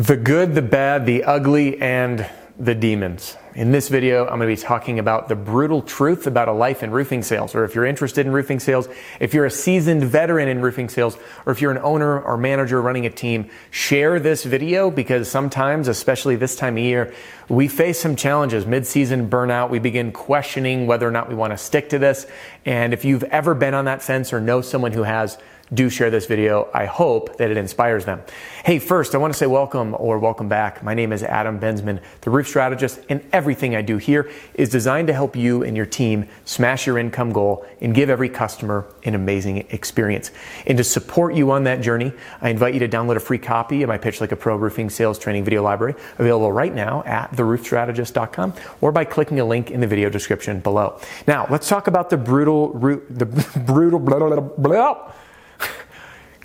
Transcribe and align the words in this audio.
The 0.00 0.16
good, 0.16 0.54
the 0.54 0.62
bad, 0.62 1.04
the 1.04 1.24
ugly, 1.24 1.78
and 1.78 2.26
the 2.58 2.74
demons. 2.74 3.36
In 3.54 3.70
this 3.70 3.90
video, 3.90 4.22
I'm 4.22 4.38
going 4.38 4.48
to 4.48 4.56
be 4.56 4.56
talking 4.56 4.98
about 4.98 5.28
the 5.28 5.36
brutal 5.36 5.82
truth 5.82 6.26
about 6.26 6.48
a 6.48 6.52
life 6.52 6.82
in 6.82 6.90
roofing 6.90 7.22
sales. 7.22 7.54
Or 7.54 7.64
if 7.64 7.74
you're 7.74 7.84
interested 7.84 8.24
in 8.24 8.32
roofing 8.32 8.60
sales, 8.60 8.88
if 9.20 9.34
you're 9.34 9.44
a 9.44 9.50
seasoned 9.50 10.04
veteran 10.04 10.48
in 10.48 10.62
roofing 10.62 10.88
sales, 10.88 11.18
or 11.44 11.52
if 11.52 11.60
you're 11.60 11.70
an 11.70 11.82
owner 11.82 12.18
or 12.18 12.38
manager 12.38 12.80
running 12.80 13.04
a 13.04 13.10
team, 13.10 13.50
share 13.70 14.18
this 14.18 14.42
video 14.42 14.90
because 14.90 15.30
sometimes, 15.30 15.86
especially 15.86 16.34
this 16.34 16.56
time 16.56 16.78
of 16.78 16.82
year, 16.82 17.12
we 17.50 17.68
face 17.68 18.00
some 18.00 18.16
challenges. 18.16 18.64
Mid-season 18.64 19.28
burnout, 19.28 19.68
we 19.68 19.80
begin 19.80 20.12
questioning 20.12 20.86
whether 20.86 21.06
or 21.06 21.12
not 21.12 21.28
we 21.28 21.34
want 21.34 21.52
to 21.52 21.58
stick 21.58 21.90
to 21.90 21.98
this. 21.98 22.26
And 22.64 22.94
if 22.94 23.04
you've 23.04 23.24
ever 23.24 23.54
been 23.54 23.74
on 23.74 23.84
that 23.84 24.02
fence 24.02 24.32
or 24.32 24.40
know 24.40 24.62
someone 24.62 24.92
who 24.92 25.02
has, 25.02 25.36
do 25.72 25.88
share 25.88 26.10
this 26.10 26.26
video. 26.26 26.68
I 26.74 26.86
hope 26.86 27.36
that 27.36 27.50
it 27.50 27.56
inspires 27.56 28.04
them. 28.04 28.22
Hey, 28.64 28.78
first, 28.78 29.14
I 29.14 29.18
want 29.18 29.32
to 29.32 29.38
say 29.38 29.46
welcome 29.46 29.94
or 29.98 30.18
welcome 30.18 30.48
back. 30.48 30.82
My 30.82 30.94
name 30.94 31.12
is 31.12 31.22
Adam 31.22 31.60
Bensman, 31.60 32.00
the 32.22 32.30
roof 32.30 32.48
strategist, 32.48 33.00
and 33.08 33.24
everything 33.32 33.76
I 33.76 33.82
do 33.82 33.96
here 33.96 34.30
is 34.54 34.68
designed 34.68 35.06
to 35.08 35.14
help 35.14 35.36
you 35.36 35.62
and 35.62 35.76
your 35.76 35.86
team 35.86 36.28
smash 36.44 36.86
your 36.86 36.98
income 36.98 37.32
goal 37.32 37.64
and 37.80 37.94
give 37.94 38.10
every 38.10 38.28
customer 38.28 38.92
an 39.04 39.14
amazing 39.14 39.58
experience. 39.70 40.32
And 40.66 40.76
to 40.78 40.84
support 40.84 41.34
you 41.34 41.52
on 41.52 41.64
that 41.64 41.80
journey, 41.80 42.12
I 42.40 42.50
invite 42.50 42.74
you 42.74 42.80
to 42.80 42.88
download 42.88 43.16
a 43.16 43.20
free 43.20 43.38
copy 43.38 43.82
of 43.82 43.88
my 43.88 43.98
Pitch 43.98 44.20
Like 44.20 44.32
a 44.32 44.36
Pro 44.36 44.56
Roofing 44.56 44.90
Sales 44.90 45.18
Training 45.18 45.44
Video 45.44 45.62
Library, 45.62 45.94
available 46.18 46.50
right 46.50 46.74
now 46.74 47.04
at 47.06 47.30
theroofstrategist.com 47.32 48.54
or 48.80 48.90
by 48.90 49.04
clicking 49.04 49.38
a 49.38 49.44
link 49.44 49.70
in 49.70 49.80
the 49.80 49.86
video 49.86 50.10
description 50.10 50.58
below. 50.60 50.98
Now, 51.28 51.46
let's 51.48 51.68
talk 51.68 51.86
about 51.86 52.10
the 52.10 52.16
brutal, 52.16 52.72
the 52.78 53.26
brutal, 53.66 54.00
blah, 54.00 54.18
blah, 54.18 54.28
blah, 54.28 54.40
blah 54.40 55.12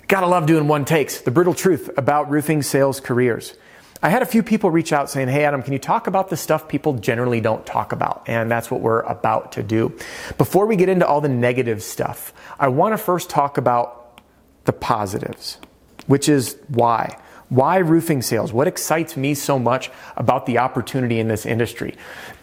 Gotta 0.08 0.28
love 0.28 0.46
doing 0.46 0.68
one 0.68 0.84
takes. 0.84 1.20
The 1.20 1.32
brutal 1.32 1.54
truth 1.54 1.90
about 1.96 2.30
roofing 2.30 2.62
sales 2.62 3.00
careers. 3.00 3.54
I 4.02 4.08
had 4.08 4.22
a 4.22 4.26
few 4.26 4.42
people 4.44 4.70
reach 4.70 4.92
out 4.92 5.10
saying, 5.10 5.28
Hey, 5.28 5.44
Adam, 5.44 5.62
can 5.62 5.72
you 5.72 5.80
talk 5.80 6.06
about 6.06 6.28
the 6.28 6.36
stuff 6.36 6.68
people 6.68 6.94
generally 6.94 7.40
don't 7.40 7.66
talk 7.66 7.90
about? 7.90 8.22
And 8.26 8.48
that's 8.48 8.70
what 8.70 8.80
we're 8.80 9.00
about 9.00 9.52
to 9.52 9.64
do. 9.64 9.96
Before 10.38 10.66
we 10.66 10.76
get 10.76 10.88
into 10.88 11.06
all 11.06 11.20
the 11.20 11.28
negative 11.28 11.82
stuff, 11.82 12.32
I 12.58 12.68
want 12.68 12.92
to 12.92 12.98
first 12.98 13.30
talk 13.30 13.58
about 13.58 14.20
the 14.64 14.72
positives, 14.72 15.58
which 16.06 16.28
is 16.28 16.56
why. 16.68 17.18
Why 17.48 17.78
roofing 17.78 18.22
sales? 18.22 18.52
What 18.52 18.68
excites 18.68 19.16
me 19.16 19.34
so 19.34 19.58
much 19.58 19.90
about 20.16 20.46
the 20.46 20.58
opportunity 20.58 21.18
in 21.18 21.26
this 21.26 21.46
industry? 21.46 21.96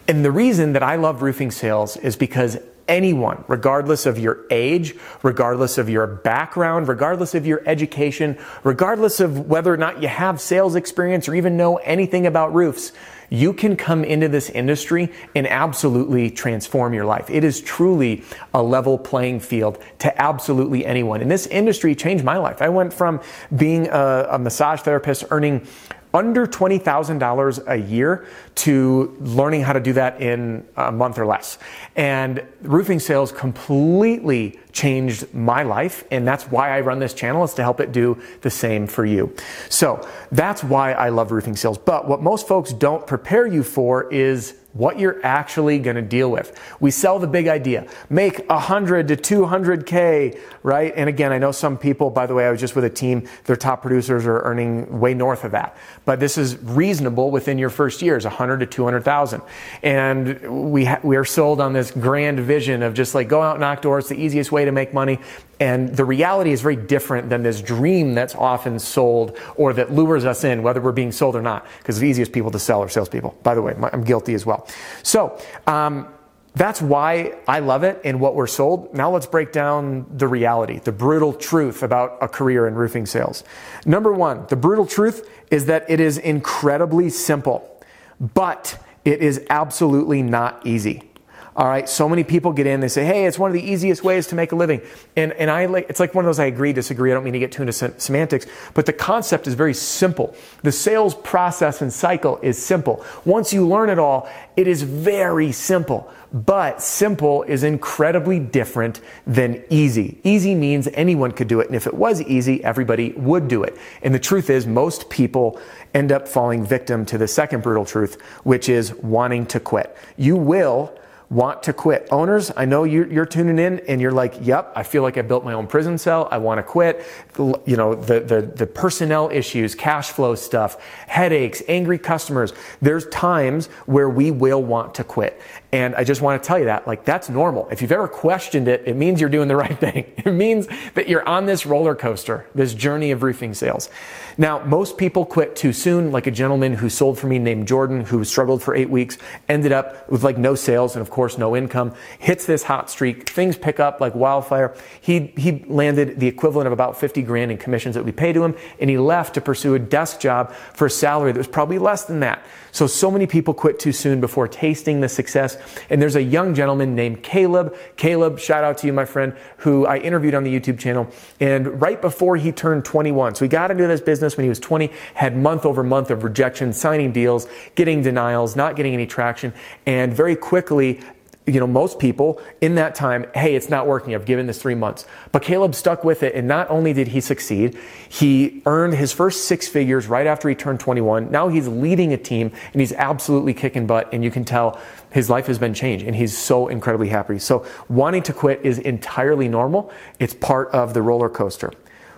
And 0.07 0.25
the 0.25 0.31
reason 0.31 0.73
that 0.73 0.83
I 0.83 0.95
love 0.95 1.21
roofing 1.21 1.51
sales 1.51 1.95
is 1.97 2.17
because 2.17 2.57
anyone, 2.87 3.43
regardless 3.47 4.05
of 4.05 4.17
your 4.17 4.45
age, 4.49 4.95
regardless 5.21 5.77
of 5.77 5.89
your 5.89 6.07
background, 6.07 6.87
regardless 6.87 7.35
of 7.35 7.45
your 7.45 7.61
education, 7.65 8.37
regardless 8.63 9.19
of 9.19 9.47
whether 9.47 9.73
or 9.73 9.77
not 9.77 10.01
you 10.01 10.07
have 10.07 10.39
sales 10.39 10.75
experience 10.75 11.27
or 11.27 11.35
even 11.35 11.57
know 11.57 11.77
anything 11.77 12.27
about 12.27 12.53
roofs, 12.53 12.91
you 13.29 13.51
can 13.51 13.75
come 13.75 14.03
into 14.03 14.27
this 14.27 14.49
industry 14.51 15.11
and 15.33 15.47
absolutely 15.47 16.29
transform 16.29 16.93
your 16.93 17.05
life. 17.05 17.29
It 17.31 17.43
is 17.43 17.61
truly 17.61 18.23
a 18.53 18.61
level 18.61 18.97
playing 18.99 19.39
field 19.39 19.81
to 19.99 20.21
absolutely 20.21 20.85
anyone. 20.85 21.19
And 21.21 21.31
this 21.31 21.47
industry 21.47 21.95
changed 21.95 22.23
my 22.23 22.37
life. 22.37 22.61
I 22.61 22.69
went 22.69 22.93
from 22.93 23.21
being 23.55 23.87
a, 23.87 24.27
a 24.31 24.39
massage 24.39 24.81
therapist 24.81 25.25
earning 25.31 25.65
under 26.13 26.45
$20,000 26.45 27.63
a 27.67 27.75
year 27.75 28.27
to 28.55 29.17
learning 29.19 29.61
how 29.61 29.73
to 29.73 29.79
do 29.79 29.93
that 29.93 30.21
in 30.21 30.65
a 30.75 30.91
month 30.91 31.17
or 31.17 31.25
less. 31.25 31.57
And 31.95 32.45
roofing 32.61 32.99
sales 32.99 33.31
completely 33.31 34.59
changed 34.71 35.33
my 35.33 35.63
life. 35.63 36.03
And 36.11 36.27
that's 36.27 36.45
why 36.45 36.77
I 36.77 36.81
run 36.81 36.99
this 36.99 37.13
channel 37.13 37.43
is 37.43 37.53
to 37.55 37.63
help 37.63 37.79
it 37.79 37.91
do 37.91 38.21
the 38.41 38.49
same 38.49 38.85
for 38.85 39.05
you. 39.05 39.35
So 39.69 40.07
that's 40.31 40.63
why 40.63 40.93
I 40.93 41.09
love 41.09 41.31
roofing 41.31 41.55
sales. 41.55 41.77
But 41.77 42.07
what 42.07 42.21
most 42.21 42.47
folks 42.47 42.73
don't 42.73 43.07
prepare 43.07 43.47
you 43.47 43.63
for 43.63 44.11
is 44.13 44.55
what 44.73 44.97
you're 44.97 45.23
actually 45.23 45.77
going 45.77 45.95
to 45.95 46.01
deal 46.01 46.31
with. 46.31 46.59
We 46.79 46.89
sell 46.91 47.19
the 47.19 47.27
big 47.27 47.47
idea. 47.47 47.87
Make 48.09 48.47
100 48.49 49.07
to 49.09 49.15
200K, 49.15 50.39
right? 50.63 50.93
And 50.95 51.07
again, 51.07 51.31
I 51.31 51.37
know 51.37 51.51
some 51.51 51.77
people, 51.77 52.09
by 52.09 52.25
the 52.25 52.33
way, 52.33 52.47
I 52.47 52.51
was 52.51 52.59
just 52.59 52.75
with 52.75 52.83
a 52.83 52.89
team, 52.89 53.27
their 53.45 53.55
top 53.55 53.81
producers 53.83 54.25
are 54.25 54.41
earning 54.41 54.99
way 54.99 55.13
north 55.13 55.43
of 55.43 55.51
that. 55.51 55.77
But 56.05 56.19
this 56.19 56.37
is 56.37 56.57
reasonable 56.57 57.29
within 57.29 57.59
your 57.59 57.69
first 57.69 58.01
years, 58.01 58.25
100 58.25 58.59
to 58.61 58.65
200,000. 58.65 59.41
And 59.83 60.71
we, 60.71 60.85
ha- 60.85 60.99
we 61.03 61.17
are 61.17 61.25
sold 61.25 61.61
on 61.61 61.73
this 61.73 61.91
grand 61.91 62.39
vision 62.39 62.81
of 62.81 62.95
just 62.95 63.13
like 63.13 63.27
go 63.27 63.41
out, 63.41 63.59
knock 63.59 63.81
doors, 63.81 64.09
the 64.09 64.15
easiest 64.15 64.51
way 64.51 64.65
to 64.65 64.71
make 64.71 64.93
money. 64.93 65.19
And 65.59 65.95
the 65.95 66.03
reality 66.03 66.51
is 66.51 66.61
very 66.61 66.75
different 66.75 67.29
than 67.29 67.43
this 67.43 67.61
dream 67.61 68.15
that's 68.15 68.35
often 68.35 68.79
sold 68.79 69.37
or 69.55 69.71
that 69.73 69.93
lures 69.93 70.25
us 70.25 70.43
in, 70.43 70.63
whether 70.63 70.81
we're 70.81 70.91
being 70.91 71.11
sold 71.11 71.35
or 71.35 71.41
not. 71.41 71.65
Because 71.77 71.99
the 71.99 72.07
easiest 72.07 72.31
people 72.33 72.51
to 72.51 72.59
sell 72.59 72.81
are 72.81 72.89
salespeople. 72.89 73.37
By 73.43 73.55
the 73.55 73.61
way, 73.61 73.73
I'm 73.93 74.03
guilty 74.03 74.33
as 74.33 74.45
well. 74.45 74.62
So, 75.03 75.39
um, 75.67 76.07
that's 76.55 76.81
why 76.81 77.33
I 77.47 77.59
love 77.59 77.83
it 77.83 77.99
and 78.03 78.19
what 78.19 78.35
we're 78.35 78.47
sold. 78.47 78.93
Now 78.93 79.09
let's 79.09 79.25
break 79.25 79.51
down 79.51 80.05
the 80.15 80.27
reality, 80.27 80.79
the 80.79 80.91
brutal 80.91 81.33
truth 81.33 81.81
about 81.81 82.17
a 82.21 82.27
career 82.27 82.67
in 82.67 82.75
roofing 82.75 83.07
sales. 83.07 83.43
Number 83.85 84.13
one, 84.13 84.45
the 84.49 84.55
brutal 84.55 84.85
truth 84.85 85.27
is 85.49 85.65
that 85.65 85.89
it 85.89 85.99
is 85.99 86.19
incredibly 86.19 87.09
simple, 87.09 87.83
but 88.19 88.79
it 89.03 89.21
is 89.21 89.43
absolutely 89.49 90.21
not 90.21 90.65
easy. 90.65 91.09
All 91.55 91.67
right. 91.67 91.87
So 91.87 92.09
many 92.09 92.23
people 92.23 92.51
get 92.51 92.65
in, 92.65 92.79
they 92.79 92.87
say, 92.87 93.05
Hey, 93.05 93.25
it's 93.25 93.37
one 93.37 93.49
of 93.49 93.53
the 93.53 93.61
easiest 93.61 94.03
ways 94.03 94.27
to 94.27 94.35
make 94.35 94.51
a 94.51 94.55
living. 94.55 94.81
And, 95.15 95.33
and 95.33 95.51
I 95.51 95.67
like, 95.67 95.87
it's 95.89 95.99
like 95.99 96.15
one 96.15 96.25
of 96.25 96.27
those 96.27 96.39
I 96.39 96.45
agree, 96.45 96.73
disagree. 96.73 97.11
I 97.11 97.13
don't 97.13 97.23
mean 97.23 97.33
to 97.33 97.39
get 97.39 97.51
too 97.51 97.61
into 97.61 97.73
semantics, 97.99 98.47
but 98.73 98.85
the 98.85 98.93
concept 98.93 99.45
is 99.45 99.53
very 99.53 99.75
simple. 99.75 100.35
The 100.63 100.71
sales 100.71 101.13
process 101.13 101.81
and 101.81 101.93
cycle 101.93 102.39
is 102.41 102.63
simple. 102.63 103.05
Once 103.23 103.53
you 103.53 103.67
learn 103.67 103.89
it 103.89 103.99
all, 103.99 104.27
it 104.55 104.67
is 104.67 104.81
very 104.81 105.51
simple. 105.51 106.11
But 106.33 106.81
simple 106.81 107.43
is 107.43 107.63
incredibly 107.63 108.39
different 108.39 109.01
than 109.27 109.63
easy. 109.69 110.19
Easy 110.23 110.55
means 110.55 110.87
anyone 110.95 111.31
could 111.31 111.47
do 111.47 111.59
it. 111.59 111.67
And 111.67 111.75
if 111.75 111.85
it 111.85 111.93
was 111.93 112.23
easy, 112.23 112.63
everybody 112.63 113.11
would 113.11 113.47
do 113.47 113.61
it. 113.61 113.77
And 114.01 114.15
the 114.15 114.19
truth 114.19 114.49
is, 114.49 114.65
most 114.65 115.11
people 115.11 115.61
end 115.93 116.11
up 116.11 116.27
falling 116.27 116.65
victim 116.65 117.05
to 117.05 117.19
the 117.19 117.27
second 117.27 117.61
brutal 117.61 117.85
truth, 117.85 118.19
which 118.43 118.67
is 118.67 118.95
wanting 118.95 119.45
to 119.47 119.59
quit. 119.59 119.95
You 120.17 120.35
will 120.35 120.97
want 121.29 121.63
to 121.63 121.73
quit. 121.73 122.07
Owners, 122.11 122.51
I 122.55 122.65
know 122.65 122.83
you're, 122.83 123.25
tuning 123.25 123.57
in 123.57 123.79
and 123.87 124.01
you're 124.01 124.11
like, 124.11 124.35
yep, 124.41 124.71
I 124.75 124.83
feel 124.83 125.01
like 125.01 125.17
I 125.17 125.21
built 125.21 125.43
my 125.43 125.53
own 125.53 125.65
prison 125.65 125.97
cell. 125.97 126.27
I 126.29 126.37
want 126.37 126.59
to 126.59 126.63
quit. 126.63 127.05
You 127.37 127.77
know, 127.77 127.95
the, 127.95 128.19
the, 128.19 128.41
the 128.41 128.67
personnel 128.67 129.29
issues, 129.31 129.75
cash 129.75 130.09
flow 130.09 130.35
stuff, 130.35 130.79
headaches, 131.07 131.63
angry 131.67 131.97
customers. 131.97 132.53
There's 132.81 133.07
times 133.07 133.67
where 133.85 134.09
we 134.09 134.31
will 134.31 134.61
want 134.61 134.95
to 134.95 135.03
quit. 135.03 135.41
And 135.71 135.95
I 135.95 136.03
just 136.03 136.21
want 136.21 136.41
to 136.41 136.47
tell 136.47 136.59
you 136.59 136.65
that, 136.65 136.85
like, 136.85 137.03
that's 137.05 137.29
normal. 137.29 137.67
If 137.69 137.81
you've 137.81 137.91
ever 137.91 138.07
questioned 138.07 138.67
it, 138.67 138.83
it 138.85 138.95
means 138.95 139.19
you're 139.19 139.29
doing 139.29 139.47
the 139.47 139.55
right 139.63 139.77
thing. 139.79 140.11
It 140.17 140.31
means 140.31 140.67
that 140.93 141.07
you're 141.07 141.27
on 141.27 141.45
this 141.45 141.65
roller 141.65 141.95
coaster, 141.95 142.45
this 142.53 142.73
journey 142.73 143.11
of 143.11 143.23
roofing 143.23 143.53
sales. 143.53 143.89
Now, 144.37 144.63
most 144.65 144.97
people 144.97 145.25
quit 145.25 145.55
too 145.55 145.73
soon, 145.73 146.11
like 146.11 146.27
a 146.27 146.31
gentleman 146.31 146.73
who 146.73 146.89
sold 146.89 147.17
for 147.17 147.27
me 147.27 147.39
named 147.39 147.67
Jordan, 147.67 148.01
who 148.05 148.23
struggled 148.23 148.61
for 148.61 148.75
eight 148.75 148.89
weeks, 148.89 149.17
ended 149.47 149.71
up 149.71 150.09
with 150.09 150.23
like 150.23 150.37
no 150.37 150.55
sales 150.55 150.95
and 150.95 151.01
of 151.01 151.09
course 151.09 151.22
no 151.37 151.55
income, 151.55 151.93
hits 152.19 152.45
this 152.45 152.63
hot 152.63 152.89
streak, 152.89 153.29
things 153.29 153.57
pick 153.57 153.79
up 153.79 154.01
like 154.01 154.13
wildfire. 154.15 154.75
He, 155.01 155.33
he 155.37 155.63
landed 155.67 156.19
the 156.19 156.27
equivalent 156.27 156.67
of 156.67 156.73
about 156.73 156.99
50 156.99 157.21
grand 157.23 157.51
in 157.51 157.57
commissions 157.57 157.95
that 157.95 158.05
we 158.05 158.11
pay 158.11 158.33
to 158.33 158.43
him, 158.43 158.55
and 158.79 158.89
he 158.89 158.97
left 158.97 159.33
to 159.35 159.41
pursue 159.41 159.75
a 159.75 159.79
desk 159.79 160.19
job 160.19 160.53
for 160.73 160.87
a 160.87 160.89
salary 160.89 161.31
that 161.31 161.37
was 161.37 161.47
probably 161.47 161.79
less 161.79 162.05
than 162.05 162.19
that. 162.21 162.43
So, 162.73 162.87
so 162.87 163.11
many 163.11 163.27
people 163.27 163.53
quit 163.53 163.77
too 163.77 163.91
soon 163.91 164.19
before 164.19 164.47
tasting 164.47 164.99
the 164.99 165.07
success. 165.07 165.57
And 165.91 166.01
there's 166.01 166.15
a 166.15 166.23
young 166.23 166.55
gentleman 166.55 166.95
named 166.95 167.21
Caleb. 167.21 167.75
Caleb, 167.97 168.39
shout 168.39 168.63
out 168.63 168.79
to 168.79 168.87
you, 168.87 168.93
my 168.93 169.05
friend, 169.05 169.35
who 169.57 169.85
I 169.85 169.97
interviewed 169.97 170.33
on 170.33 170.43
the 170.43 170.59
YouTube 170.59 170.79
channel. 170.79 171.07
And 171.39 171.79
right 171.79 172.01
before 172.01 172.35
he 172.35 172.51
turned 172.51 172.83
21, 172.83 173.35
so 173.35 173.45
he 173.45 173.49
got 173.49 173.69
into 173.69 173.85
this 173.85 174.01
business 174.01 174.37
when 174.37 174.45
he 174.45 174.49
was 174.49 174.59
20, 174.59 174.91
had 175.13 175.37
month 175.37 175.67
over 175.67 175.83
month 175.83 176.09
of 176.09 176.23
rejection, 176.23 176.73
signing 176.73 177.11
deals, 177.11 177.47
getting 177.75 178.01
denials, 178.01 178.55
not 178.55 178.75
getting 178.75 178.93
any 178.93 179.05
traction, 179.05 179.53
and 179.85 180.11
very 180.11 180.35
quickly 180.35 180.99
you 181.45 181.59
know, 181.59 181.67
most 181.67 181.99
people 181.99 182.41
in 182.61 182.75
that 182.75 182.95
time, 182.95 183.25
hey, 183.35 183.55
it's 183.55 183.69
not 183.69 183.85
working. 183.85 184.15
I've 184.15 184.25
given 184.25 184.47
this 184.47 184.61
three 184.61 184.75
months. 184.75 185.05
But 185.31 185.41
Caleb 185.41 185.75
stuck 185.75 186.03
with 186.03 186.23
it. 186.23 186.35
And 186.35 186.47
not 186.47 186.69
only 186.69 186.93
did 186.93 187.09
he 187.09 187.19
succeed, 187.19 187.77
he 188.07 188.61
earned 188.65 188.93
his 188.93 189.11
first 189.11 189.45
six 189.45 189.67
figures 189.67 190.07
right 190.07 190.25
after 190.25 190.47
he 190.47 190.55
turned 190.55 190.79
21. 190.79 191.31
Now 191.31 191.49
he's 191.49 191.67
leading 191.67 192.13
a 192.13 192.17
team 192.17 192.51
and 192.71 192.81
he's 192.81 192.93
absolutely 192.93 193.53
kicking 193.53 193.85
butt. 193.85 194.09
And 194.13 194.23
you 194.23 194.31
can 194.31 194.45
tell 194.45 194.79
his 195.11 195.29
life 195.29 195.47
has 195.47 195.59
been 195.59 195.73
changed 195.73 196.05
and 196.05 196.15
he's 196.15 196.37
so 196.37 196.69
incredibly 196.69 197.09
happy. 197.09 197.39
So 197.39 197.65
wanting 197.89 198.23
to 198.23 198.33
quit 198.33 198.61
is 198.63 198.79
entirely 198.79 199.49
normal. 199.49 199.91
It's 200.19 200.33
part 200.33 200.69
of 200.69 200.93
the 200.93 201.01
roller 201.01 201.29
coaster, 201.29 201.71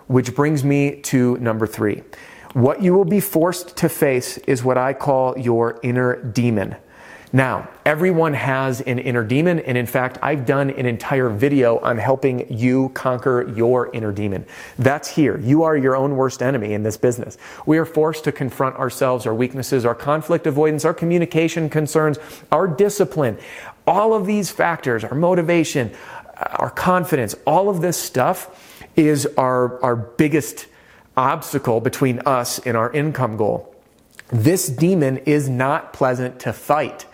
which 0.07 0.35
brings 0.35 0.63
me 0.63 1.01
to 1.01 1.37
number 1.37 1.65
three. 1.65 2.03
What 2.53 2.81
you 2.81 2.93
will 2.93 3.05
be 3.05 3.19
forced 3.19 3.75
to 3.77 3.89
face 3.89 4.37
is 4.37 4.63
what 4.63 4.77
I 4.77 4.93
call 4.93 5.37
your 5.37 5.79
inner 5.83 6.23
demon. 6.23 6.77
Now, 7.35 7.67
everyone 7.85 8.33
has 8.33 8.79
an 8.79 8.97
inner 8.97 9.21
demon, 9.21 9.59
and 9.59 9.77
in 9.77 9.87
fact, 9.87 10.17
I've 10.21 10.45
done 10.45 10.69
an 10.69 10.85
entire 10.85 11.27
video 11.27 11.79
on 11.79 11.97
helping 11.97 12.49
you 12.49 12.87
conquer 12.93 13.51
your 13.57 13.93
inner 13.93 14.13
demon. 14.13 14.45
That's 14.79 15.09
here. 15.09 15.37
You 15.39 15.63
are 15.63 15.75
your 15.75 15.97
own 15.97 16.15
worst 16.15 16.41
enemy 16.41 16.71
in 16.71 16.83
this 16.83 16.95
business. 16.95 17.37
We 17.65 17.77
are 17.77 17.83
forced 17.83 18.23
to 18.23 18.31
confront 18.31 18.77
ourselves, 18.77 19.25
our 19.25 19.35
weaknesses, 19.35 19.83
our 19.83 19.93
conflict 19.93 20.47
avoidance, 20.47 20.85
our 20.85 20.93
communication 20.93 21.69
concerns, 21.69 22.19
our 22.53 22.69
discipline. 22.69 23.37
All 23.85 24.13
of 24.13 24.25
these 24.25 24.49
factors, 24.49 25.03
our 25.03 25.13
motivation, 25.13 25.91
our 26.37 26.69
confidence, 26.69 27.35
all 27.45 27.67
of 27.67 27.81
this 27.81 27.97
stuff 28.01 28.81
is 28.95 29.27
our, 29.37 29.83
our 29.83 29.97
biggest 29.97 30.67
obstacle 31.17 31.81
between 31.81 32.19
us 32.19 32.59
and 32.59 32.77
our 32.77 32.93
income 32.93 33.35
goal. 33.35 33.74
This 34.29 34.67
demon 34.67 35.17
is 35.19 35.47
not 35.47 35.93
pleasant 35.93 36.39
to 36.41 36.53
fight. 36.53 37.05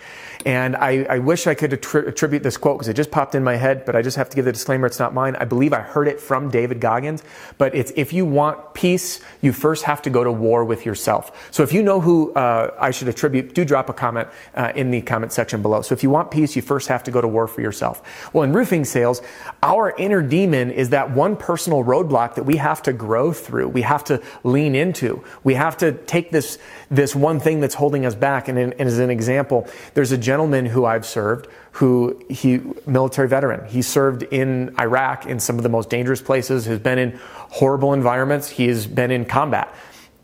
And 0.45 0.75
I, 0.75 1.03
I 1.03 1.19
wish 1.19 1.45
I 1.45 1.53
could 1.53 1.73
attribute 1.73 2.41
this 2.41 2.57
quote 2.57 2.77
because 2.77 2.87
it 2.87 2.95
just 2.95 3.11
popped 3.11 3.35
in 3.35 3.43
my 3.43 3.55
head, 3.55 3.85
but 3.85 3.95
I 3.95 4.01
just 4.01 4.17
have 4.17 4.29
to 4.29 4.35
give 4.35 4.45
the 4.45 4.51
disclaimer 4.51 4.87
it's 4.87 4.99
not 4.99 5.13
mine. 5.13 5.35
I 5.35 5.45
believe 5.45 5.73
I 5.73 5.81
heard 5.81 6.07
it 6.07 6.19
from 6.19 6.49
David 6.49 6.79
Goggins, 6.79 7.23
but 7.57 7.75
it's 7.75 7.91
if 7.95 8.11
you 8.11 8.25
want 8.25 8.73
peace, 8.73 9.19
you 9.41 9.53
first 9.53 9.83
have 9.83 10.01
to 10.03 10.09
go 10.09 10.23
to 10.23 10.31
war 10.31 10.65
with 10.65 10.85
yourself. 10.85 11.49
So 11.51 11.63
if 11.63 11.73
you 11.73 11.83
know 11.83 12.01
who 12.01 12.33
uh, 12.33 12.75
I 12.79 12.91
should 12.91 13.07
attribute, 13.07 13.53
do 13.53 13.63
drop 13.65 13.89
a 13.89 13.93
comment 13.93 14.29
uh, 14.55 14.71
in 14.75 14.89
the 14.89 15.01
comment 15.01 15.31
section 15.31 15.61
below. 15.61 15.81
So 15.81 15.93
if 15.93 16.01
you 16.01 16.09
want 16.09 16.31
peace, 16.31 16.55
you 16.55 16.61
first 16.61 16.87
have 16.87 17.03
to 17.03 17.11
go 17.11 17.21
to 17.21 17.27
war 17.27 17.47
for 17.47 17.61
yourself. 17.61 18.31
Well, 18.33 18.43
in 18.43 18.53
roofing 18.53 18.85
sales, 18.85 19.21
our 19.61 19.95
inner 19.97 20.21
demon 20.21 20.71
is 20.71 20.89
that 20.89 21.11
one 21.11 21.35
personal 21.35 21.83
roadblock 21.83 22.35
that 22.35 22.43
we 22.43 22.57
have 22.57 22.81
to 22.83 22.93
grow 22.93 23.31
through. 23.31 23.69
We 23.69 23.83
have 23.83 24.03
to 24.05 24.21
lean 24.43 24.75
into. 24.75 25.23
We 25.43 25.53
have 25.53 25.77
to 25.77 25.91
take 25.91 26.31
this, 26.31 26.57
this 26.89 27.15
one 27.15 27.39
thing 27.39 27.59
that's 27.59 27.75
holding 27.75 28.05
us 28.05 28.15
back. 28.15 28.47
And, 28.47 28.57
in, 28.57 28.73
and 28.73 28.87
as 28.87 28.99
an 28.99 29.09
example, 29.09 29.67
there's 29.93 30.11
a 30.11 30.17
gentleman 30.31 30.65
who 30.65 30.85
I've 30.85 31.05
served 31.05 31.49
who 31.73 32.21
he 32.29 32.61
military 32.85 33.27
veteran. 33.27 33.67
He 33.67 33.81
served 33.81 34.23
in 34.23 34.73
Iraq 34.79 35.25
in 35.25 35.41
some 35.41 35.57
of 35.57 35.63
the 35.63 35.69
most 35.69 35.89
dangerous 35.89 36.21
places, 36.21 36.65
has 36.67 36.79
been 36.79 36.97
in 36.97 37.19
horrible 37.59 37.91
environments, 37.91 38.47
he 38.47 38.67
has 38.67 38.87
been 38.87 39.11
in 39.11 39.25
combat. 39.25 39.73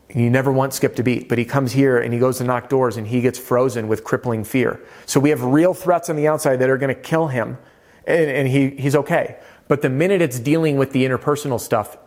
He 0.08 0.30
never 0.30 0.50
once 0.50 0.76
skipped 0.76 0.98
a 0.98 1.02
beat, 1.02 1.28
but 1.28 1.36
he 1.36 1.44
comes 1.44 1.72
here 1.72 1.98
and 1.98 2.14
he 2.14 2.18
goes 2.18 2.38
to 2.38 2.44
knock 2.44 2.70
doors 2.70 2.96
and 2.96 3.06
he 3.06 3.20
gets 3.20 3.38
frozen 3.38 3.86
with 3.86 4.02
crippling 4.02 4.44
fear. 4.44 4.80
So 5.04 5.20
we 5.20 5.28
have 5.28 5.44
real 5.44 5.74
threats 5.74 6.08
on 6.08 6.16
the 6.16 6.26
outside 6.26 6.56
that 6.56 6.70
are 6.70 6.78
going 6.78 6.94
to 6.94 7.00
kill 7.00 7.28
him, 7.28 7.58
and, 8.06 8.30
and 8.30 8.48
he, 8.48 8.70
he's 8.70 8.96
okay. 8.96 9.36
But 9.68 9.82
the 9.82 9.90
minute 9.90 10.22
it's 10.22 10.38
dealing 10.38 10.78
with 10.78 10.92
the 10.92 11.04
interpersonal 11.04 11.60
stuff, 11.60 11.98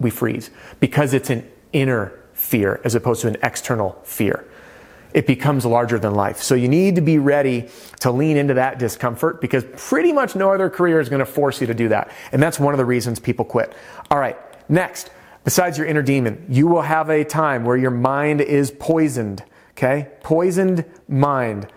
we 0.00 0.10
freeze 0.10 0.50
because 0.80 1.14
it's 1.14 1.30
an 1.30 1.48
inner 1.72 2.12
fear 2.32 2.80
as 2.82 2.96
opposed 2.96 3.22
to 3.22 3.28
an 3.28 3.36
external 3.42 4.00
fear 4.02 4.44
it 5.14 5.26
becomes 5.26 5.64
larger 5.64 5.98
than 5.98 6.14
life. 6.14 6.38
So 6.38 6.54
you 6.54 6.68
need 6.68 6.94
to 6.96 7.00
be 7.00 7.18
ready 7.18 7.68
to 8.00 8.10
lean 8.10 8.36
into 8.36 8.54
that 8.54 8.78
discomfort 8.78 9.40
because 9.40 9.64
pretty 9.76 10.12
much 10.12 10.34
no 10.34 10.52
other 10.52 10.70
career 10.70 11.00
is 11.00 11.08
going 11.08 11.20
to 11.20 11.26
force 11.26 11.60
you 11.60 11.66
to 11.66 11.74
do 11.74 11.88
that. 11.88 12.10
And 12.32 12.42
that's 12.42 12.58
one 12.58 12.74
of 12.74 12.78
the 12.78 12.84
reasons 12.84 13.18
people 13.18 13.44
quit. 13.44 13.74
All 14.10 14.18
right, 14.18 14.36
next, 14.68 15.10
besides 15.44 15.78
your 15.78 15.86
inner 15.86 16.02
demon, 16.02 16.44
you 16.48 16.66
will 16.66 16.82
have 16.82 17.10
a 17.10 17.24
time 17.24 17.64
where 17.64 17.76
your 17.76 17.90
mind 17.90 18.40
is 18.40 18.70
poisoned. 18.70 19.42
Okay? 19.72 20.08
Poisoned 20.22 20.84
mind. 21.08 21.68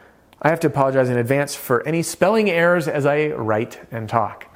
I 0.41 0.49
have 0.49 0.61
to 0.61 0.67
apologize 0.67 1.09
in 1.09 1.17
advance 1.17 1.53
for 1.53 1.85
any 1.85 2.01
spelling 2.01 2.49
errors 2.49 2.87
as 2.87 3.05
I 3.05 3.27
write 3.27 3.79
and 3.91 4.07
talk. 4.07 4.47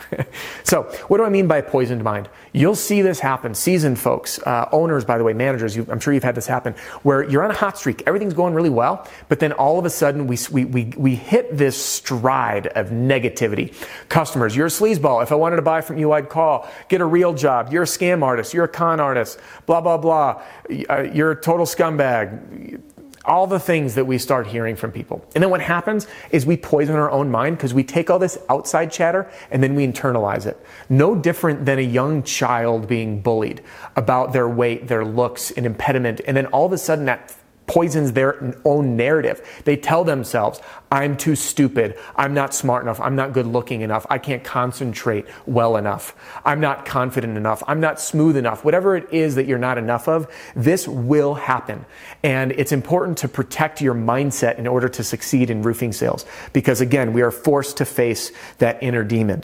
so, 0.63 0.83
what 1.07 1.17
do 1.17 1.25
I 1.25 1.29
mean 1.29 1.47
by 1.47 1.59
poisoned 1.59 2.03
mind? 2.03 2.29
You'll 2.53 2.75
see 2.75 3.01
this 3.01 3.19
happen. 3.19 3.53
Seasoned 3.53 3.99
folks, 3.99 4.39
uh, 4.39 4.69
owners, 4.71 5.03
by 5.03 5.17
the 5.17 5.25
way, 5.25 5.33
managers, 5.33 5.75
you, 5.75 5.85
I'm 5.91 5.99
sure 5.99 6.13
you've 6.13 6.23
had 6.23 6.35
this 6.35 6.47
happen, 6.47 6.73
where 7.01 7.29
you're 7.29 7.43
on 7.43 7.51
a 7.51 7.55
hot 7.55 7.77
streak, 7.77 8.03
everything's 8.07 8.33
going 8.33 8.53
really 8.53 8.69
well, 8.69 9.07
but 9.27 9.39
then 9.39 9.51
all 9.51 9.77
of 9.77 9.85
a 9.85 9.89
sudden 9.89 10.25
we, 10.25 10.37
we, 10.51 10.63
we, 10.63 10.85
we 10.97 11.15
hit 11.15 11.57
this 11.57 11.75
stride 11.75 12.67
of 12.67 12.87
negativity. 12.89 13.75
Customers, 14.07 14.55
you're 14.55 14.67
a 14.67 14.69
sleazeball. 14.69 15.21
If 15.21 15.33
I 15.33 15.35
wanted 15.35 15.57
to 15.57 15.63
buy 15.63 15.81
from 15.81 15.97
you, 15.97 16.13
I'd 16.13 16.29
call. 16.29 16.69
Get 16.87 17.01
a 17.01 17.05
real 17.05 17.33
job. 17.33 17.73
You're 17.73 17.83
a 17.83 17.87
scam 17.87 18.23
artist. 18.23 18.53
You're 18.53 18.65
a 18.65 18.69
con 18.69 19.01
artist. 19.01 19.37
Blah, 19.65 19.81
blah, 19.81 19.97
blah. 19.97 20.41
Uh, 20.89 21.01
you're 21.13 21.31
a 21.31 21.41
total 21.41 21.65
scumbag 21.65 22.81
all 23.25 23.47
the 23.47 23.59
things 23.59 23.95
that 23.95 24.05
we 24.05 24.17
start 24.17 24.47
hearing 24.47 24.75
from 24.75 24.91
people. 24.91 25.25
And 25.33 25.41
then 25.41 25.49
what 25.49 25.61
happens 25.61 26.07
is 26.31 26.45
we 26.45 26.57
poison 26.57 26.95
our 26.95 27.09
own 27.09 27.31
mind 27.31 27.57
because 27.57 27.73
we 27.73 27.83
take 27.83 28.09
all 28.09 28.19
this 28.19 28.37
outside 28.49 28.91
chatter 28.91 29.29
and 29.49 29.63
then 29.63 29.75
we 29.75 29.87
internalize 29.87 30.45
it. 30.45 30.59
No 30.89 31.15
different 31.15 31.65
than 31.65 31.79
a 31.79 31.83
young 31.83 32.23
child 32.23 32.87
being 32.87 33.21
bullied 33.21 33.61
about 33.95 34.33
their 34.33 34.49
weight, 34.49 34.87
their 34.87 35.05
looks, 35.05 35.51
an 35.51 35.65
impediment, 35.65 36.21
and 36.27 36.35
then 36.35 36.47
all 36.47 36.65
of 36.65 36.73
a 36.73 36.77
sudden 36.77 37.05
that 37.05 37.33
poisons 37.67 38.11
their 38.11 38.55
own 38.65 38.95
narrative. 38.95 39.41
They 39.65 39.77
tell 39.77 40.03
themselves, 40.03 40.59
I'm 40.91 41.17
too 41.17 41.35
stupid. 41.35 41.97
I'm 42.15 42.33
not 42.33 42.53
smart 42.53 42.83
enough. 42.83 42.99
I'm 42.99 43.15
not 43.15 43.33
good 43.33 43.47
looking 43.47 43.81
enough. 43.81 44.05
I 44.09 44.17
can't 44.17 44.43
concentrate 44.43 45.25
well 45.45 45.77
enough. 45.77 46.15
I'm 46.45 46.59
not 46.59 46.85
confident 46.85 47.37
enough. 47.37 47.63
I'm 47.67 47.79
not 47.79 47.99
smooth 47.99 48.37
enough. 48.37 48.63
Whatever 48.63 48.95
it 48.95 49.11
is 49.11 49.35
that 49.35 49.47
you're 49.47 49.57
not 49.57 49.77
enough 49.77 50.07
of, 50.07 50.31
this 50.55 50.87
will 50.87 51.33
happen. 51.33 51.85
And 52.21 52.51
it's 52.51 52.71
important 52.71 53.17
to 53.19 53.27
protect 53.27 53.81
your 53.81 53.95
mindset 53.95 54.57
in 54.57 54.67
order 54.67 54.89
to 54.89 55.03
succeed 55.03 55.49
in 55.49 55.61
roofing 55.63 55.93
sales. 55.93 56.25
Because 56.51 56.81
again, 56.81 57.13
we 57.13 57.21
are 57.21 57.31
forced 57.31 57.77
to 57.77 57.85
face 57.85 58.31
that 58.59 58.81
inner 58.83 59.03
demon. 59.03 59.41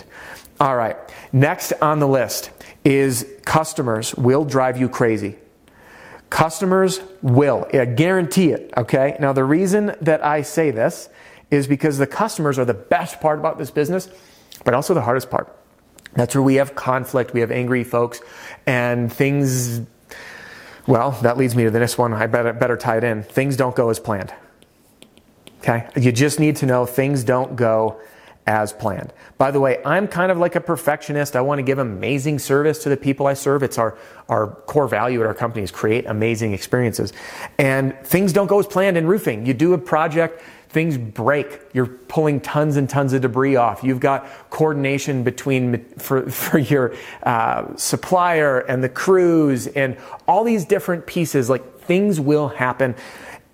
All 0.59 0.75
right. 0.75 0.97
Next 1.31 1.73
on 1.81 1.99
the 1.99 2.07
list 2.07 2.51
is 2.83 3.25
customers 3.45 4.13
will 4.15 4.45
drive 4.45 4.77
you 4.77 4.89
crazy. 4.89 5.37
Customers 6.29 7.01
will. 7.21 7.67
I 7.73 7.85
guarantee 7.85 8.51
it. 8.51 8.71
Okay. 8.77 9.17
Now, 9.19 9.33
the 9.33 9.43
reason 9.43 9.95
that 10.01 10.23
I 10.23 10.41
say 10.41 10.71
this 10.71 11.09
is 11.51 11.67
because 11.67 11.97
the 11.97 12.07
customers 12.07 12.59
are 12.59 12.65
the 12.65 12.73
best 12.73 13.19
part 13.19 13.39
about 13.39 13.57
this 13.57 13.71
business, 13.71 14.09
but 14.63 14.73
also 14.73 14.93
the 14.93 15.01
hardest 15.01 15.29
part. 15.29 15.55
That's 16.13 16.35
where 16.35 16.41
we 16.41 16.55
have 16.55 16.75
conflict, 16.75 17.33
we 17.33 17.39
have 17.39 17.51
angry 17.51 17.83
folks, 17.83 18.21
and 18.65 19.11
things. 19.11 19.81
Well, 20.87 21.11
that 21.21 21.37
leads 21.37 21.55
me 21.55 21.63
to 21.65 21.71
the 21.71 21.79
next 21.79 21.97
one. 21.97 22.13
I 22.13 22.27
better, 22.27 22.53
better 22.53 22.77
tie 22.77 22.97
it 22.97 23.03
in. 23.03 23.23
Things 23.23 23.55
don't 23.55 23.75
go 23.75 23.89
as 23.89 23.99
planned. 23.99 24.33
Okay? 25.59 25.87
You 25.95 26.11
just 26.11 26.39
need 26.39 26.55
to 26.57 26.65
know 26.65 26.85
things 26.85 27.23
don't 27.23 27.55
go 27.55 27.99
as 28.49 28.73
planned. 28.73 29.13
By 29.37 29.51
the 29.51 29.59
way, 29.59 29.79
I'm 29.85 30.07
kind 30.07 30.31
of 30.31 30.39
like 30.39 30.55
a 30.55 30.59
perfectionist. 30.59 31.35
I 31.35 31.41
want 31.41 31.59
to 31.59 31.63
give 31.63 31.77
amazing 31.77 32.39
service 32.39 32.81
to 32.81 32.89
the 32.89 32.97
people 32.97 33.27
I 33.27 33.35
serve. 33.35 33.61
It's 33.61 33.77
our, 33.77 33.95
our 34.27 34.47
core 34.47 34.87
value 34.87 35.21
at 35.21 35.27
our 35.27 35.35
company 35.35 35.63
is 35.63 35.69
create 35.69 36.07
amazing 36.07 36.53
experiences. 36.53 37.13
And 37.59 37.95
things 38.03 38.33
don't 38.33 38.47
go 38.47 38.57
as 38.57 38.65
planned 38.65 38.97
in 38.97 39.05
roofing. 39.05 39.45
You 39.45 39.53
do 39.53 39.73
a 39.75 39.77
project, 39.77 40.41
things 40.69 40.97
break. 40.97 41.61
You're 41.73 41.85
pulling 41.85 42.41
tons 42.41 42.75
and 42.75 42.89
tons 42.89 43.13
of 43.13 43.21
debris 43.21 43.55
off. 43.55 43.83
You've 43.83 43.99
got 43.99 44.27
coordination 44.49 45.23
between 45.23 45.85
for, 45.99 46.27
for 46.31 46.57
your 46.57 46.95
uh, 47.21 47.75
supplier 47.75 48.61
and 48.61 48.83
the 48.83 48.89
crews 48.89 49.67
and 49.67 49.95
all 50.27 50.43
these 50.43 50.65
different 50.65 51.05
pieces. 51.05 51.51
Like 51.51 51.81
things 51.81 52.19
will 52.19 52.47
happen. 52.47 52.95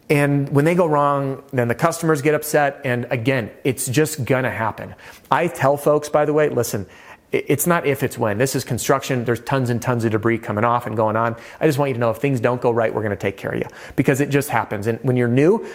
And 0.10 0.50
when 0.50 0.66
they 0.66 0.76
go 0.76 0.86
wrong, 0.86 1.44
then 1.52 1.68
the 1.68 1.76
customers 1.76 2.22
get 2.22 2.36
upset. 2.36 2.82
And 2.84 3.08
again, 3.10 3.52
it's 3.64 3.88
just 3.88 4.24
gonna 4.26 4.52
happen. 4.52 4.94
I 5.32 5.48
tell 5.48 5.78
folks, 5.78 6.10
by 6.10 6.26
the 6.26 6.34
way, 6.34 6.50
listen, 6.50 6.86
it's 7.32 7.68
not 7.68 7.86
if, 7.86 8.04
it's 8.04 8.18
when. 8.18 8.38
This 8.38 8.56
is 8.56 8.64
construction. 8.64 9.26
There's 9.26 9.42
tons 9.42 9.70
and 9.70 9.82
tons 9.82 10.06
of 10.06 10.12
debris 10.12 10.38
coming 10.38 10.64
off 10.64 10.86
and 10.86 10.96
going 10.96 11.16
on. 11.16 11.36
I 11.60 11.66
just 11.68 11.78
want 11.78 11.90
you 11.90 11.96
to 11.96 12.00
know 12.00 12.12
if 12.12 12.18
things 12.18 12.40
don't 12.40 12.62
go 12.62 12.72
right, 12.72 12.94
we're 12.94 13.02
to 13.10 13.18
take 13.18 13.36
care 13.36 13.52
of 13.52 13.60
you 13.60 13.68
because 13.96 14.22
it 14.22 14.30
just 14.30 14.50
happens. 14.50 14.88
And 14.88 15.00
when 15.02 15.18
you're 15.18 15.28
new, 15.28 15.66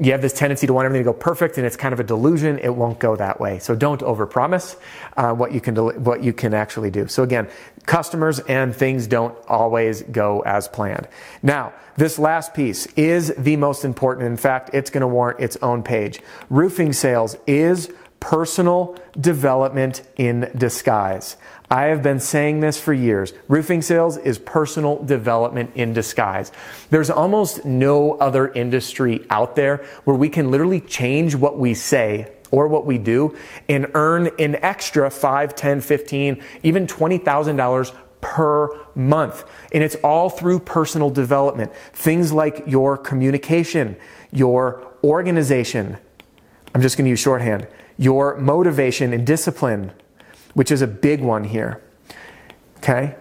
you 0.00 0.12
have 0.12 0.22
this 0.22 0.32
tendency 0.32 0.66
to 0.66 0.72
want 0.72 0.86
everything 0.86 1.04
to 1.04 1.12
go 1.12 1.16
perfect, 1.16 1.58
and 1.58 1.66
it's 1.66 1.76
kind 1.76 1.92
of 1.92 2.00
a 2.00 2.04
delusion. 2.04 2.58
It 2.58 2.74
won't 2.74 2.98
go 2.98 3.16
that 3.16 3.38
way. 3.38 3.58
So 3.58 3.76
don't 3.76 4.00
overpromise 4.00 4.76
uh, 5.16 5.34
what 5.34 5.52
you 5.52 5.60
can 5.60 5.76
what 6.02 6.24
you 6.24 6.32
can 6.32 6.54
actually 6.54 6.90
do. 6.90 7.06
So 7.06 7.22
again, 7.22 7.48
customers 7.84 8.38
and 8.40 8.74
things 8.74 9.06
don't 9.06 9.36
always 9.46 10.02
go 10.02 10.40
as 10.40 10.68
planned. 10.68 11.06
Now, 11.42 11.74
this 11.96 12.18
last 12.18 12.54
piece 12.54 12.86
is 12.96 13.34
the 13.36 13.56
most 13.56 13.84
important. 13.84 14.26
In 14.26 14.38
fact, 14.38 14.70
it's 14.72 14.88
going 14.88 15.02
to 15.02 15.08
warrant 15.08 15.40
its 15.40 15.56
own 15.60 15.82
page. 15.82 16.20
Roofing 16.48 16.94
sales 16.94 17.36
is 17.46 17.92
personal 18.20 18.96
development 19.18 20.02
in 20.16 20.50
disguise. 20.56 21.36
I 21.70 21.84
have 21.84 22.02
been 22.02 22.20
saying 22.20 22.60
this 22.60 22.80
for 22.80 22.92
years. 22.92 23.32
Roofing 23.48 23.80
sales 23.80 24.16
is 24.16 24.38
personal 24.38 25.02
development 25.02 25.70
in 25.74 25.92
disguise. 25.92 26.52
There's 26.90 27.10
almost 27.10 27.64
no 27.64 28.14
other 28.14 28.52
industry 28.52 29.24
out 29.30 29.56
there 29.56 29.78
where 30.04 30.16
we 30.16 30.28
can 30.28 30.50
literally 30.50 30.80
change 30.80 31.34
what 31.34 31.58
we 31.58 31.74
say 31.74 32.32
or 32.50 32.66
what 32.68 32.86
we 32.86 32.98
do 32.98 33.36
and 33.68 33.86
earn 33.94 34.30
an 34.38 34.56
extra 34.56 35.10
5, 35.10 35.54
10, 35.54 35.80
15, 35.80 36.42
even 36.64 36.86
$20,000 36.86 37.96
per 38.20 38.86
month. 38.94 39.44
And 39.72 39.82
it's 39.82 39.94
all 39.96 40.28
through 40.28 40.60
personal 40.60 41.08
development. 41.08 41.72
Things 41.92 42.32
like 42.32 42.64
your 42.66 42.98
communication, 42.98 43.96
your 44.32 44.86
organization. 45.04 45.96
I'm 46.74 46.82
just 46.82 46.96
going 46.96 47.04
to 47.04 47.10
use 47.10 47.20
shorthand 47.20 47.68
your 48.00 48.34
motivation 48.38 49.12
and 49.12 49.26
discipline, 49.26 49.92
which 50.54 50.72
is 50.72 50.80
a 50.80 50.86
big 50.86 51.20
one 51.20 51.44
here. 51.44 51.82
Okay? 52.78 53.14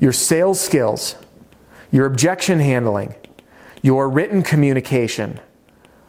Your 0.00 0.14
sales 0.14 0.58
skills, 0.58 1.14
your 1.92 2.06
objection 2.06 2.58
handling, 2.58 3.14
your 3.82 4.08
written 4.08 4.42
communication, 4.42 5.38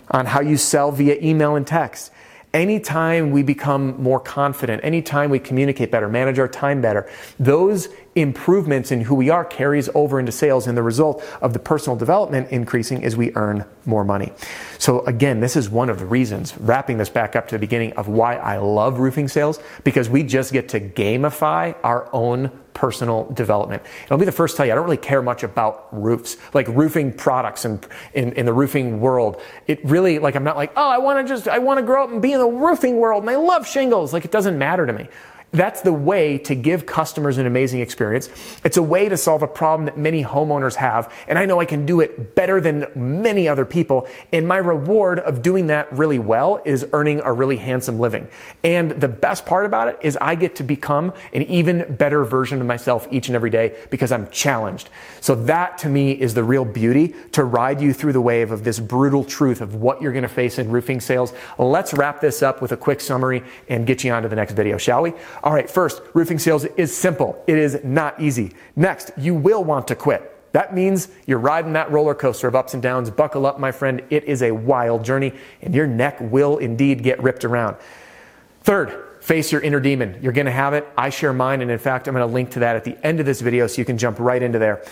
on 0.09 0.27
how 0.27 0.39
you 0.39 0.55
sell 0.55 0.93
via 0.93 1.19
email 1.21 1.57
and 1.57 1.67
text. 1.67 2.09
Anytime 2.53 3.31
we 3.31 3.43
become 3.43 4.01
more 4.01 4.21
confident, 4.21 4.81
anytime 4.85 5.29
we 5.29 5.37
communicate 5.37 5.91
better, 5.91 6.07
manage 6.07 6.39
our 6.39 6.47
time 6.47 6.81
better, 6.81 7.09
those 7.37 7.89
improvements 8.17 8.91
in 8.91 9.01
who 9.01 9.13
we 9.13 9.29
are 9.29 9.45
carries 9.45 9.89
over 9.93 10.19
into 10.19 10.31
sales 10.31 10.65
and 10.65 10.75
the 10.75 10.83
result 10.83 11.23
of 11.41 11.53
the 11.53 11.59
personal 11.59 11.95
development 11.95 12.49
increasing 12.51 13.03
is 13.03 13.15
we 13.15 13.33
earn 13.35 13.63
more 13.85 14.03
money. 14.03 14.33
So 14.79 15.05
again, 15.05 15.39
this 15.39 15.55
is 15.55 15.69
one 15.69 15.89
of 15.89 15.99
the 15.99 16.05
reasons, 16.05 16.57
wrapping 16.57 16.97
this 16.97 17.09
back 17.09 17.35
up 17.35 17.47
to 17.49 17.55
the 17.55 17.59
beginning 17.59 17.93
of 17.93 18.07
why 18.07 18.35
I 18.35 18.57
love 18.57 18.99
roofing 18.99 19.27
sales, 19.27 19.59
because 19.83 20.09
we 20.09 20.23
just 20.23 20.51
get 20.51 20.69
to 20.69 20.79
gamify 20.79 21.75
our 21.83 22.09
own 22.11 22.51
personal 22.73 23.25
development. 23.33 23.83
I'll 24.09 24.17
be 24.17 24.25
the 24.25 24.31
first 24.31 24.53
to 24.53 24.57
tell 24.57 24.65
you, 24.65 24.71
I 24.71 24.75
don't 24.75 24.83
really 24.85 24.97
care 24.97 25.21
much 25.21 25.43
about 25.43 25.87
roofs, 25.91 26.37
like 26.53 26.67
roofing 26.69 27.11
products 27.11 27.65
and 27.65 27.85
in, 28.13 28.33
in 28.33 28.45
the 28.45 28.53
roofing 28.53 28.99
world. 28.99 29.41
It 29.67 29.83
really, 29.83 30.19
like, 30.19 30.35
I'm 30.35 30.43
not 30.43 30.57
like, 30.57 30.73
oh, 30.75 30.87
I 30.87 30.97
want 30.99 31.25
to 31.25 31.33
just, 31.33 31.47
I 31.47 31.59
want 31.59 31.79
to 31.79 31.85
grow 31.85 32.03
up 32.03 32.11
and 32.11 32.21
be 32.21 32.33
in 32.33 32.39
the 32.39 32.47
roofing 32.47 32.97
world 32.97 33.23
and 33.23 33.29
I 33.29 33.35
love 33.35 33.67
shingles. 33.67 34.13
Like, 34.13 34.25
it 34.25 34.31
doesn't 34.31 34.57
matter 34.57 34.85
to 34.85 34.93
me. 34.93 35.07
That's 35.51 35.79
the 35.81 35.93
way 35.93 36.37
to 36.39 36.55
give 36.55 36.85
customers 36.85 37.37
an 37.37 37.45
amazing 37.45 37.79
experience. 37.79 38.29
It's 38.65 38.75
a 38.75 38.83
way 38.83 39.07
to 39.07 39.15
solve 39.15 39.43
a 39.43 39.47
problem 39.47 39.85
that 39.85 39.97
many 39.97 40.21
homeowners 40.21 40.75
have. 40.75 41.13
And 41.27 41.39
I 41.39 41.45
know 41.45 41.61
I 41.61 41.65
can 41.65 41.85
do 41.85 42.01
it 42.01 42.35
better 42.35 42.59
than 42.59 42.87
many 42.95 43.47
other 43.47 43.63
people. 43.63 44.07
And 44.33 44.45
my 44.45 44.57
reward 44.57 45.19
of 45.19 45.41
doing 45.41 45.67
that 45.67 45.91
really 45.93 46.19
well 46.19 46.61
is 46.65 46.85
earning 46.91 47.21
a 47.21 47.31
really 47.31 47.55
handsome 47.55 47.97
living. 47.97 48.27
And 48.65 48.91
the 48.91 49.07
best 49.07 49.45
part 49.45 49.65
about 49.65 49.87
it 49.87 49.97
is 50.01 50.17
I 50.19 50.35
get 50.35 50.57
to 50.57 50.63
become 50.63 51.13
an 51.31 51.43
even 51.43 51.95
better 51.95 52.25
version 52.25 52.59
of 52.59 52.67
myself 52.67 53.07
each 53.09 53.29
and 53.29 53.35
every 53.35 53.49
day 53.49 53.77
because 53.89 54.11
I'm 54.11 54.29
challenged. 54.29 54.89
So 55.21 55.33
that 55.45 55.77
to 55.79 55.89
me 55.89 56.11
is 56.11 56.33
the 56.33 56.43
real 56.43 56.65
beauty 56.65 57.15
to 57.31 57.45
ride 57.45 57.79
you 57.79 57.93
through 57.93 58.13
the 58.13 58.21
wave 58.21 58.51
of 58.51 58.65
this 58.65 58.79
brutal 58.79 59.23
truth 59.23 59.61
of 59.61 59.75
what 59.75 60.01
you're 60.01 60.11
going 60.11 60.23
to 60.23 60.29
face 60.29 60.59
in 60.59 60.69
roofing 60.69 60.99
sales. 60.99 61.33
Let's 61.57 61.93
wrap 61.93 62.19
this 62.19 62.43
up 62.43 62.61
with 62.61 62.73
a 62.73 62.77
quick 62.77 62.99
summary 62.99 63.43
and 63.69 63.87
get 63.87 64.03
you 64.03 64.11
on 64.11 64.23
to 64.23 64.29
the 64.29 64.35
next 64.35 64.51
video, 64.51 64.77
shall 64.77 65.03
we? 65.03 65.13
All 65.43 65.53
right, 65.53 65.69
first, 65.69 66.01
roofing 66.13 66.39
sales 66.39 66.65
is 66.65 66.95
simple. 66.95 67.43
It 67.47 67.57
is 67.57 67.79
not 67.83 68.19
easy. 68.19 68.53
Next, 68.75 69.11
you 69.17 69.35
will 69.35 69.63
want 69.63 69.87
to 69.89 69.95
quit. 69.95 70.33
That 70.53 70.73
means 70.73 71.09
you're 71.25 71.39
riding 71.39 71.73
that 71.73 71.91
roller 71.91 72.15
coaster 72.15 72.47
of 72.47 72.55
ups 72.55 72.73
and 72.73 72.81
downs. 72.81 73.09
Buckle 73.09 73.45
up, 73.45 73.59
my 73.59 73.71
friend. 73.71 74.01
It 74.09 74.23
is 74.23 74.41
a 74.41 74.51
wild 74.51 75.03
journey, 75.03 75.33
and 75.61 75.75
your 75.75 75.87
neck 75.87 76.17
will 76.19 76.57
indeed 76.57 77.03
get 77.03 77.21
ripped 77.21 77.45
around. 77.45 77.75
Third, 78.61 79.21
face 79.21 79.51
your 79.51 79.61
inner 79.61 79.79
demon. 79.79 80.17
You're 80.21 80.33
going 80.33 80.45
to 80.45 80.51
have 80.51 80.73
it. 80.73 80.87
I 80.97 81.09
share 81.09 81.33
mine, 81.33 81.61
and 81.61 81.69
in 81.69 81.77
fact, 81.77 82.07
I'm 82.07 82.15
going 82.15 82.27
to 82.27 82.33
link 82.33 82.51
to 82.51 82.59
that 82.59 82.75
at 82.75 82.83
the 82.83 82.97
end 83.05 83.19
of 83.19 83.25
this 83.25 83.41
video 83.41 83.67
so 83.67 83.79
you 83.79 83.85
can 83.85 83.97
jump 83.97 84.19
right 84.19 84.41
into 84.41 84.57
there. 84.57 84.83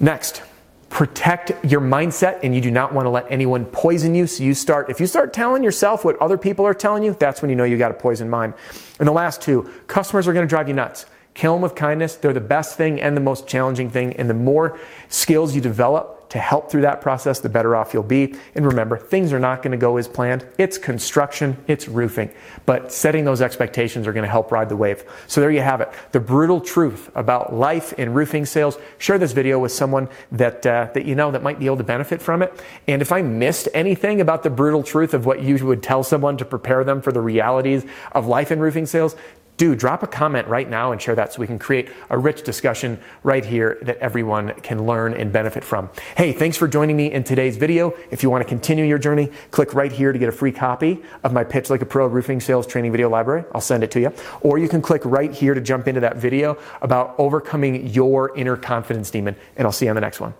Next, 0.00 0.42
protect 0.90 1.52
your 1.64 1.80
mindset 1.80 2.40
and 2.42 2.54
you 2.54 2.60
do 2.60 2.70
not 2.70 2.92
want 2.94 3.06
to 3.06 3.10
let 3.10 3.26
anyone 3.30 3.64
poison 3.66 4.14
you. 4.14 4.26
So 4.26 4.42
you 4.42 4.54
start, 4.54 4.90
if 4.90 5.00
you 5.00 5.06
start 5.06 5.32
telling 5.32 5.62
yourself 5.62 6.04
what 6.04 6.16
other 6.18 6.38
people 6.38 6.64
are 6.64 6.74
telling 6.74 7.02
you, 7.02 7.14
that's 7.18 7.42
when 7.42 7.50
you 7.50 7.56
know 7.56 7.64
you 7.64 7.76
got 7.76 7.90
a 7.90 7.94
poison 7.94 8.30
mind. 8.30 8.54
And 8.98 9.06
the 9.06 9.12
last 9.12 9.42
two, 9.42 9.70
customers 9.86 10.26
are 10.26 10.32
going 10.32 10.46
to 10.46 10.48
drive 10.48 10.68
you 10.68 10.74
nuts. 10.74 11.06
Kill 11.34 11.52
them 11.52 11.62
with 11.62 11.74
kindness. 11.74 12.16
They're 12.16 12.32
the 12.32 12.40
best 12.40 12.76
thing 12.76 13.00
and 13.00 13.16
the 13.16 13.20
most 13.20 13.46
challenging 13.46 13.90
thing. 13.90 14.14
And 14.14 14.28
the 14.28 14.34
more 14.34 14.78
skills 15.08 15.54
you 15.54 15.60
develop, 15.60 16.17
to 16.30 16.38
help 16.38 16.70
through 16.70 16.82
that 16.82 17.00
process, 17.00 17.40
the 17.40 17.48
better 17.48 17.74
off 17.74 17.94
you'll 17.94 18.02
be. 18.02 18.34
And 18.54 18.66
remember, 18.66 18.96
things 18.96 19.32
are 19.32 19.38
not 19.38 19.62
going 19.62 19.72
to 19.72 19.78
go 19.78 19.96
as 19.96 20.06
planned. 20.06 20.46
It's 20.58 20.78
construction, 20.78 21.56
it's 21.66 21.88
roofing. 21.88 22.30
But 22.66 22.92
setting 22.92 23.24
those 23.24 23.40
expectations 23.40 24.06
are 24.06 24.12
going 24.12 24.24
to 24.24 24.30
help 24.30 24.52
ride 24.52 24.68
the 24.68 24.76
wave. 24.76 25.04
So 25.26 25.40
there 25.40 25.50
you 25.50 25.60
have 25.60 25.80
it. 25.80 25.90
The 26.12 26.20
brutal 26.20 26.60
truth 26.60 27.10
about 27.14 27.54
life 27.54 27.92
in 27.94 28.12
roofing 28.12 28.46
sales. 28.46 28.78
Share 28.98 29.18
this 29.18 29.32
video 29.32 29.58
with 29.58 29.72
someone 29.72 30.08
that, 30.32 30.66
uh, 30.66 30.88
that 30.94 31.04
you 31.04 31.14
know 31.14 31.30
that 31.30 31.42
might 31.42 31.58
be 31.58 31.66
able 31.66 31.78
to 31.78 31.84
benefit 31.84 32.20
from 32.20 32.42
it. 32.42 32.62
And 32.86 33.00
if 33.00 33.12
I 33.12 33.22
missed 33.22 33.68
anything 33.72 34.20
about 34.20 34.42
the 34.42 34.50
brutal 34.50 34.82
truth 34.82 35.14
of 35.14 35.26
what 35.26 35.42
you 35.42 35.64
would 35.66 35.82
tell 35.82 36.02
someone 36.02 36.36
to 36.36 36.44
prepare 36.44 36.84
them 36.84 37.00
for 37.00 37.12
the 37.12 37.20
realities 37.20 37.84
of 38.12 38.26
life 38.26 38.50
in 38.50 38.60
roofing 38.60 38.86
sales, 38.86 39.16
do 39.58 39.74
drop 39.74 40.02
a 40.02 40.06
comment 40.06 40.48
right 40.48 40.70
now 40.70 40.92
and 40.92 41.02
share 41.02 41.14
that 41.16 41.34
so 41.34 41.40
we 41.40 41.46
can 41.46 41.58
create 41.58 41.90
a 42.08 42.16
rich 42.16 42.42
discussion 42.42 42.98
right 43.22 43.44
here 43.44 43.76
that 43.82 43.98
everyone 43.98 44.54
can 44.62 44.86
learn 44.86 45.12
and 45.12 45.30
benefit 45.30 45.62
from. 45.62 45.90
Hey, 46.16 46.32
thanks 46.32 46.56
for 46.56 46.66
joining 46.66 46.96
me 46.96 47.12
in 47.12 47.24
today's 47.24 47.58
video. 47.58 47.92
If 48.10 48.22
you 48.22 48.30
want 48.30 48.42
to 48.42 48.48
continue 48.48 48.84
your 48.84 48.98
journey, 48.98 49.30
click 49.50 49.74
right 49.74 49.92
here 49.92 50.12
to 50.12 50.18
get 50.18 50.28
a 50.28 50.32
free 50.32 50.52
copy 50.52 51.02
of 51.24 51.32
my 51.32 51.44
Pitch 51.44 51.68
Like 51.68 51.82
a 51.82 51.86
Pro 51.86 52.06
roofing 52.06 52.40
sales 52.40 52.66
training 52.66 52.92
video 52.92 53.10
library. 53.10 53.44
I'll 53.52 53.60
send 53.60 53.82
it 53.82 53.90
to 53.90 54.00
you. 54.00 54.12
Or 54.40 54.58
you 54.58 54.68
can 54.68 54.80
click 54.80 55.02
right 55.04 55.32
here 55.32 55.54
to 55.54 55.60
jump 55.60 55.88
into 55.88 56.00
that 56.00 56.16
video 56.16 56.56
about 56.80 57.16
overcoming 57.18 57.88
your 57.88 58.34
inner 58.36 58.56
confidence 58.56 59.10
demon, 59.10 59.36
and 59.56 59.66
I'll 59.66 59.72
see 59.72 59.86
you 59.86 59.90
on 59.90 59.96
the 59.96 60.00
next 60.00 60.20
one. 60.20 60.34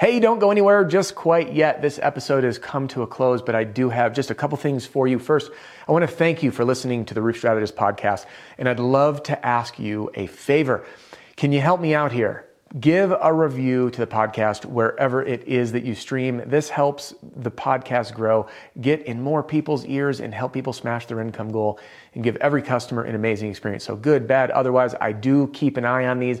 Hey, 0.00 0.20
don't 0.20 0.38
go 0.38 0.52
anywhere 0.52 0.84
just 0.84 1.16
quite 1.16 1.52
yet. 1.52 1.82
This 1.82 1.98
episode 2.00 2.44
has 2.44 2.56
come 2.56 2.86
to 2.86 3.02
a 3.02 3.06
close, 3.08 3.42
but 3.42 3.56
I 3.56 3.64
do 3.64 3.90
have 3.90 4.14
just 4.14 4.30
a 4.30 4.34
couple 4.34 4.56
things 4.56 4.86
for 4.86 5.08
you. 5.08 5.18
First, 5.18 5.50
I 5.88 5.90
want 5.90 6.04
to 6.04 6.06
thank 6.06 6.40
you 6.40 6.52
for 6.52 6.64
listening 6.64 7.04
to 7.06 7.14
the 7.14 7.20
Roof 7.20 7.38
Strategist 7.38 7.74
podcast, 7.74 8.26
and 8.58 8.68
I'd 8.68 8.78
love 8.78 9.24
to 9.24 9.44
ask 9.44 9.76
you 9.76 10.08
a 10.14 10.28
favor. 10.28 10.86
Can 11.34 11.50
you 11.50 11.60
help 11.60 11.80
me 11.80 11.96
out 11.96 12.12
here? 12.12 12.46
Give 12.78 13.12
a 13.20 13.34
review 13.34 13.90
to 13.90 13.98
the 13.98 14.06
podcast 14.06 14.66
wherever 14.66 15.20
it 15.20 15.48
is 15.48 15.72
that 15.72 15.84
you 15.84 15.96
stream. 15.96 16.42
This 16.46 16.68
helps 16.68 17.14
the 17.22 17.50
podcast 17.50 18.14
grow, 18.14 18.46
get 18.80 19.02
in 19.02 19.20
more 19.20 19.42
people's 19.42 19.84
ears, 19.86 20.20
and 20.20 20.32
help 20.32 20.52
people 20.52 20.72
smash 20.72 21.06
their 21.06 21.18
income 21.18 21.50
goal 21.50 21.80
and 22.14 22.22
give 22.22 22.36
every 22.36 22.62
customer 22.62 23.02
an 23.02 23.16
amazing 23.16 23.50
experience. 23.50 23.82
So, 23.82 23.96
good, 23.96 24.28
bad, 24.28 24.52
otherwise, 24.52 24.94
I 25.00 25.10
do 25.10 25.48
keep 25.48 25.76
an 25.76 25.84
eye 25.84 26.06
on 26.06 26.20
these 26.20 26.40